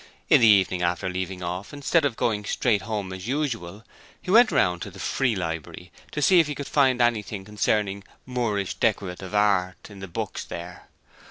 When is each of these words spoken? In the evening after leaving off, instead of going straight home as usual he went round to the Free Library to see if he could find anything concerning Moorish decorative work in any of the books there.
In 0.29 0.41
the 0.41 0.47
evening 0.47 0.81
after 0.81 1.07
leaving 1.07 1.43
off, 1.43 1.71
instead 1.71 2.05
of 2.05 2.15
going 2.17 2.43
straight 2.43 2.81
home 2.81 3.13
as 3.13 3.27
usual 3.27 3.85
he 4.19 4.31
went 4.31 4.51
round 4.51 4.81
to 4.81 4.89
the 4.89 4.97
Free 4.97 5.35
Library 5.35 5.91
to 6.11 6.23
see 6.23 6.39
if 6.39 6.47
he 6.47 6.55
could 6.55 6.65
find 6.67 6.99
anything 6.99 7.45
concerning 7.45 8.03
Moorish 8.25 8.73
decorative 8.73 9.33
work 9.33 9.75
in 9.85 9.91
any 9.91 9.97
of 9.97 10.01
the 10.01 10.07
books 10.07 10.43
there. 10.45 10.87